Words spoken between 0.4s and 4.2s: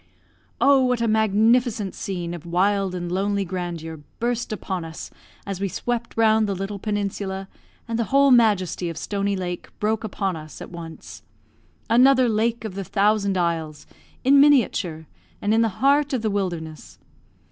Oh, what a magnificent scene of wild and lonely grandeur